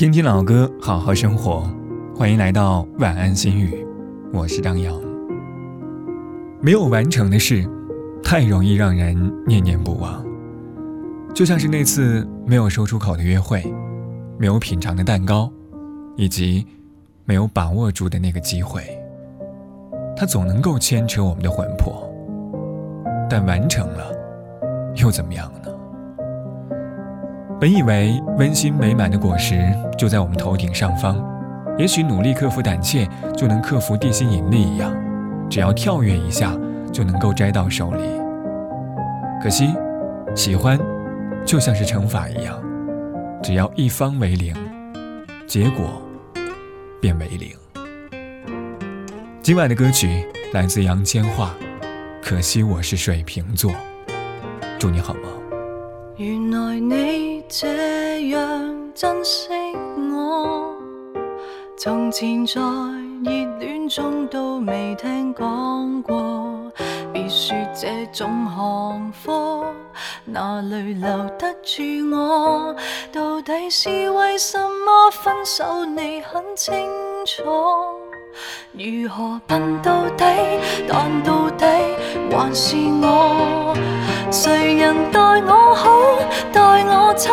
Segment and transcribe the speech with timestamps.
[0.00, 1.70] 听听老歌，好好生活。
[2.16, 3.86] 欢迎来到晚安心语，
[4.32, 4.98] 我是张扬。
[6.62, 7.68] 没有完成的事，
[8.22, 9.14] 太容易让人
[9.46, 10.24] 念念不忘。
[11.34, 13.62] 就像是那次没有说出口的约会，
[14.38, 15.52] 没有品尝的蛋糕，
[16.16, 16.66] 以及
[17.26, 18.82] 没有把握住的那个机会。
[20.16, 22.10] 它总能够牵扯我们的魂魄，
[23.28, 24.10] 但完成了，
[24.96, 25.69] 又怎么样呢？
[27.60, 29.60] 本以为温馨美满的果实
[29.98, 31.22] 就在我们头顶上方，
[31.76, 34.90] 也许努力克服胆怯就能克服地心引力一样，
[35.50, 36.56] 只要跳跃一下
[36.90, 38.02] 就能够摘到手里。
[39.42, 39.74] 可惜，
[40.34, 40.80] 喜欢
[41.44, 42.58] 就像是乘法一样，
[43.42, 44.54] 只要一方为零，
[45.46, 46.00] 结果
[46.98, 47.50] 便为零。
[49.42, 51.28] 今晚的歌曲来自杨千嬅，
[52.22, 53.70] 《可惜我是水瓶座》，
[54.78, 55.39] 祝你好梦。
[56.20, 59.48] 原来你这样珍惜
[60.12, 60.76] 我，
[61.78, 66.70] 从前在热恋中都未听讲过。
[67.10, 69.64] 别说这种行货，
[70.26, 71.82] 哪里留得住
[72.14, 72.76] 我？
[73.10, 75.86] 到底是为什么分手？
[75.86, 76.86] 你很清
[77.24, 77.42] 楚。
[78.72, 80.24] 如何笨到底？
[80.86, 81.64] 但到底
[82.30, 83.49] 还是我。
[84.32, 85.90] 谁人待我好，
[86.52, 87.32] 待我差，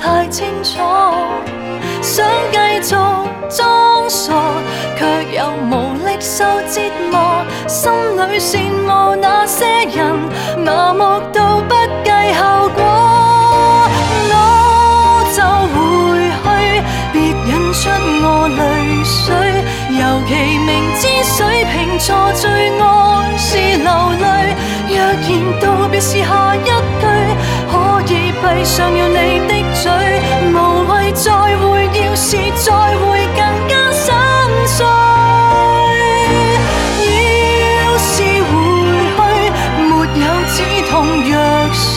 [0.00, 0.80] 太清楚。
[2.00, 2.96] 想继续
[3.50, 4.32] 装傻，
[4.96, 5.04] 却
[5.36, 6.80] 又无力受折
[7.10, 7.44] 磨。
[7.68, 10.16] 心里羡慕那些人，
[10.64, 12.80] 麻木到不计后果。
[14.32, 14.34] 我
[15.36, 15.38] 就
[15.74, 15.76] 回
[16.40, 16.44] 去，
[17.12, 17.80] 别引出
[18.24, 18.60] 我泪
[19.04, 19.28] 水。
[19.92, 20.30] 尤其
[20.64, 22.48] 明知水瓶座最
[22.80, 23.90] 爱是流
[24.22, 24.56] 泪，
[25.30, 26.72] 若然道别是下一句，
[27.70, 27.72] 可
[28.12, 29.86] 以闭上了你的嘴，
[30.52, 30.54] 无
[30.90, 34.12] 谓再会，要是再会更加心
[34.66, 34.84] 碎。
[37.78, 38.50] 要是回
[39.14, 39.22] 去，
[39.86, 40.56] 没有止
[40.90, 40.92] 痛
[41.30, 41.32] 药
[41.72, 41.94] 水，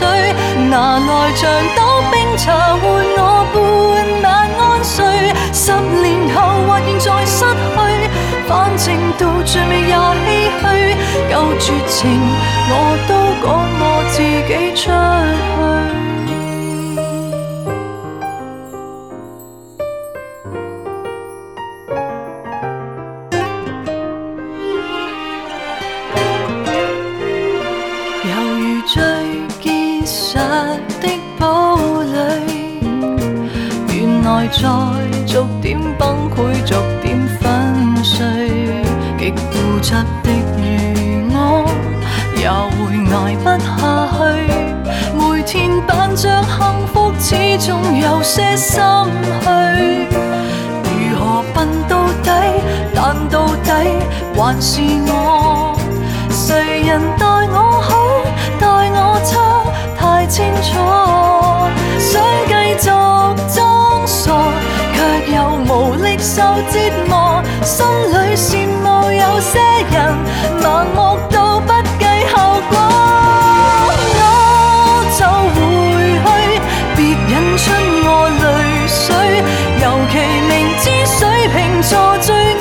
[0.69, 1.41] 拿来长
[1.75, 1.79] 岛
[2.11, 2.83] 冰茶换
[3.17, 3.19] 我
[3.51, 3.55] 半
[4.21, 4.25] 晚
[4.59, 4.95] 安睡，
[5.51, 6.37] 十年后
[6.67, 7.75] 或现在失去。
[8.47, 8.85] 反正
[9.17, 9.97] 到最尾也唏
[10.61, 10.63] 嘘，
[11.33, 11.97] 够绝情
[12.75, 13.11] 我都
[13.43, 13.47] 赶
[13.79, 14.15] 我自
[14.47, 14.91] 己出去。
[28.25, 28.91] 犹如最
[29.61, 29.65] 结
[30.03, 30.17] 实
[30.99, 31.05] 的
[31.39, 31.43] 堡
[32.01, 32.17] 垒，
[33.93, 34.57] 原来在
[35.27, 35.67] 逐点
[35.99, 36.01] 崩
[36.31, 36.35] 溃，
[36.65, 36.73] 逐
[37.03, 37.05] 点
[37.39, 37.43] 粉
[38.03, 38.11] 碎。
[39.19, 39.35] 极固
[39.81, 40.27] 执的，
[42.43, 42.77] 也会
[43.15, 43.71] 挨不下
[44.11, 44.19] 去。
[45.15, 46.51] 每天扮着幸
[46.93, 48.83] 福，始终有些心
[49.41, 49.47] 虚。
[50.83, 51.21] 如何
[51.53, 52.29] 笨到底？
[52.93, 53.69] 但到底
[54.35, 55.73] 还是我。
[56.29, 57.89] 谁人待我好，
[58.59, 59.31] 待我差，
[59.97, 60.67] 太清楚。
[61.97, 62.83] 想继续
[63.55, 63.55] 装
[64.05, 64.33] 傻，
[64.93, 64.97] 却
[65.33, 65.37] 又
[65.69, 66.75] 无力受折
[67.07, 67.22] 磨。
[80.77, 82.53] 知水瓶座最